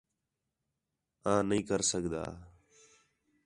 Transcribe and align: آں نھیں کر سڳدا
آں 1.31 1.41
نھیں 1.47 1.63
کر 1.67 1.81
سڳدا 1.91 2.23